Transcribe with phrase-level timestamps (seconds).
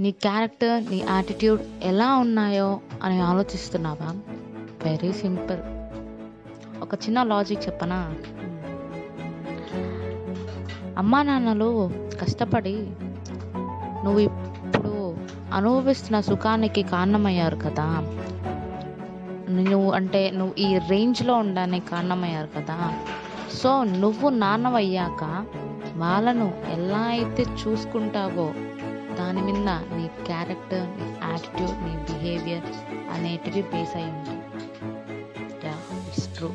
[0.00, 4.08] నీ క్యారెక్టర్ నీ యాటిట్యూడ్ ఎలా ఉన్నాయో అని ఆలోచిస్తున్నావా
[4.84, 5.60] వెరీ సింపుల్
[6.80, 8.14] ఒక చిన్న లాజిక్ చెప్పనా?
[10.98, 11.90] అమ్మా నాన్నలు
[12.20, 12.90] కష్టపడి
[14.04, 15.16] నువ్వు ఇప్పుడు
[15.52, 17.88] అనుభవిస్తున్న సుఖానికి కారణమయ్యారు కదా.
[19.50, 22.92] నువ్వు అంటే నువ్వు ఈ రేంజ్లో ఉండడానికి కారణమయ్యారు కదా.
[23.54, 25.46] సో నువ్వు నాన్నవయ్యాక
[25.96, 28.54] వాళ్ళను ఎలా అయితే చూసుకుంటావో
[29.18, 29.56] దాని మీద
[29.96, 32.68] నీ క్యారెక్టర్ నీ యాటిట్యూడ్ నీ బిహేవియర్
[33.12, 34.40] అనేటివి బేస్ అయి ఉంటాయి.
[36.08, 36.48] It's true